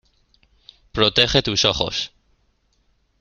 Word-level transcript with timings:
¡Protege 0.93 1.43
tus 1.43 1.63
ojos! 1.63 2.11